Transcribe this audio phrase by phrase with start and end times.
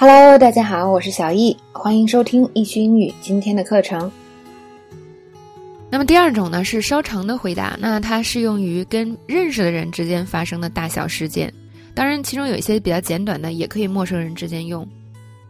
[0.00, 4.08] Hello，大家好，我是小易，欢迎收听易趣英语今天的课程。
[5.90, 11.52] 那么第二种呢是稍长的回答，那它适用于跟认识的人之间发生的大小事件。
[11.96, 14.86] 当然，其中有一些比较简短的，也可以陌生人之间用。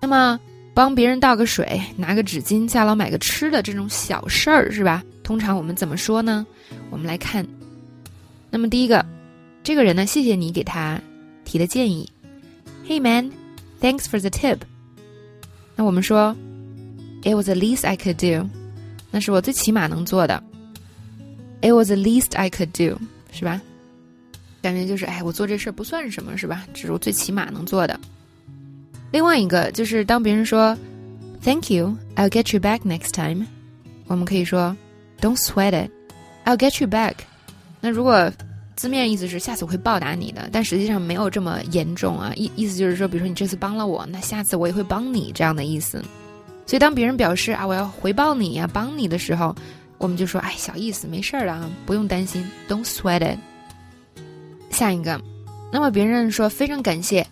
[0.00, 0.40] 那么
[0.72, 5.04] 帮别人倒个水、拿个纸巾、下楼买个吃的这种小事儿，是吧？
[5.22, 6.46] 通常我们怎么说呢？
[6.88, 7.46] 我们来看。
[8.48, 9.04] 那么第一个，
[9.62, 10.98] 这个人呢，谢谢你给他
[11.44, 12.10] 提的建议。
[12.88, 13.39] Hey man。
[13.81, 14.59] Thanks for the tip。
[15.75, 16.35] 那我们说，
[17.23, 18.49] It was the least I could do。
[19.11, 20.41] 那是我最起码能做的。
[21.61, 22.99] It was the least I could do，
[23.31, 23.61] 是吧？
[24.61, 26.65] 感觉就是，哎，我做这事儿不算什么，是吧？
[26.73, 27.99] 这是我最起码能做的。
[29.11, 30.77] 另外一个就是，当别人说
[31.43, 33.45] “Thank you, I'll get you back next time”，
[34.07, 34.75] 我们可以说
[35.21, 35.91] “Don't sweat it,
[36.45, 37.15] I'll get you back”。
[37.79, 38.31] 那如果
[38.80, 42.32] 字面意思是下次我会报答你的，但实际上没有这么严重啊。
[42.34, 46.02] 意意思就是说，比如说你这次帮了我，那下次我也会帮你这样的意思。
[46.64, 49.54] 所以当别人表示啊我要回报你呀，帮你的时候，
[49.98, 53.38] 我们就说哎小意思，没事儿的啊，不用担心，Don't sweat it。
[54.70, 55.20] 下一个，
[55.70, 57.26] 那么别人说非常感谢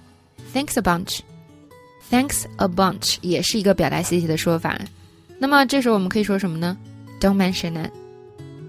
[0.55, 4.79] ，Thanks a bunch，Thanks a bunch 也是一个表达谢谢的说法。
[5.39, 6.77] 那么这时候我们可以说什么呢
[7.19, 7.91] ？Don't mention it。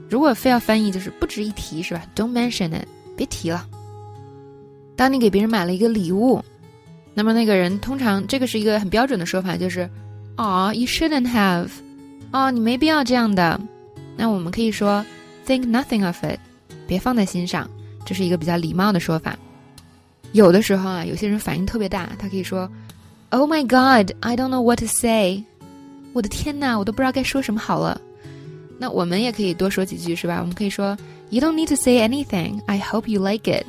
[0.10, 3.66] 如果非要翻译，就是不值一提，是吧？Don't mention it，别提了。
[4.96, 6.44] 当你给别人买了一个礼物，
[7.14, 9.90] 那么那个人通常这个是一个很标准的说法，就是
[10.36, 11.70] ，Oh, you shouldn't have，
[12.32, 13.60] 哦，你没必要这样的。
[14.18, 15.06] 那我们可以说
[15.46, 16.40] ，Think nothing of it，
[16.88, 17.70] 别放在心上，
[18.06, 19.38] 这是一个比较礼貌的说法。
[20.32, 22.70] 有的时候啊，有些人反应特别大，他可以说
[23.30, 25.44] ，Oh my God, I don't know what to say，
[26.14, 28.00] 我的天呐，我都不知道该说什么好了。
[28.82, 30.38] 那我们也可以多说几句，是吧？
[30.40, 30.98] 我们可以说
[31.30, 32.62] ，You don't need to say anything.
[32.66, 33.66] I hope you like it.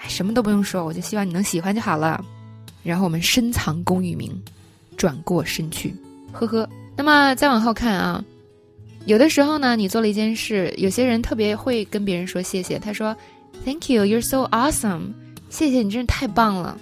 [0.00, 2.24] 哎，什么都不用说，我就希望你能喜欢就好了。
[2.84, 4.30] 然后我们深藏功与名，
[4.96, 5.92] 转过身去，
[6.32, 6.68] 呵呵。
[6.96, 8.24] 那么再往后看啊，
[9.06, 12.78] 有的时候呢，你做了一件事，有些人特别会跟别人说谢谢。
[12.78, 13.14] 他说
[13.64, 15.12] ，Thank you, you're so awesome.
[15.50, 16.78] 谢谢你，真是太棒了。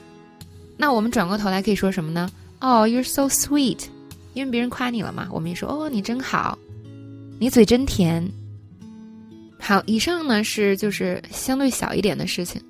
[0.77, 2.31] 那我们转过头来可以说什么呢？
[2.61, 3.85] 哦，You're so sweet.
[4.35, 6.59] 因为别人夸你了嘛，我们也说，哦，你真好。
[7.39, 8.27] 你嘴真甜。
[9.59, 12.63] 好，以上呢是就是相对小一点的事情。